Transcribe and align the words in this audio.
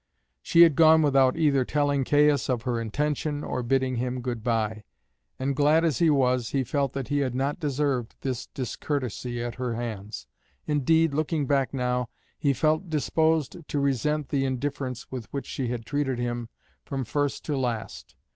She 0.41 0.63
had 0.63 0.75
gone 0.75 1.03
without 1.03 1.37
either 1.37 1.63
telling 1.63 2.03
Caius 2.03 2.49
of 2.49 2.63
her 2.63 2.81
intention 2.81 3.43
or 3.43 3.61
bidding 3.61 3.97
him 3.97 4.21
good 4.21 4.43
bye, 4.43 4.83
and, 5.37 5.55
glad 5.55 5.85
as 5.85 5.99
he 5.99 6.09
was, 6.09 6.49
he 6.49 6.63
felt 6.63 6.93
that 6.93 7.09
he 7.09 7.19
had 7.19 7.35
not 7.35 7.59
deserved 7.59 8.15
this 8.21 8.47
discourtesy 8.47 9.43
at 9.43 9.53
her 9.61 9.75
hands. 9.75 10.25
Indeed, 10.65 11.13
looking 11.13 11.45
back 11.45 11.71
now, 11.71 12.09
he 12.39 12.51
felt 12.51 12.89
disposed 12.89 13.57
to 13.67 13.79
resent 13.79 14.29
the 14.29 14.43
indifference 14.43 15.11
with 15.11 15.31
which 15.31 15.45
she 15.45 15.67
had 15.67 15.85
treated 15.85 16.17
him 16.17 16.49
from 16.83 17.05
first 17.05 17.45
to 17.45 17.55
last. 17.55 18.15